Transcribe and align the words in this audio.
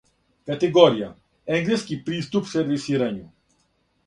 Категорија:Енглески 0.51 1.99
приступ 2.09 2.51
сервисирању 2.55 3.23